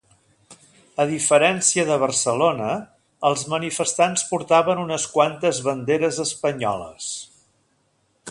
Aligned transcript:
A 1.03 1.03
diferència 1.09 1.83
de 1.89 1.97
Barcelona, 2.03 2.69
els 3.29 3.43
manifestants 3.53 4.25
portaven 4.31 4.83
unes 4.87 5.07
quantes 5.19 5.61
banderes 5.69 6.19
espanyoles. 6.27 7.13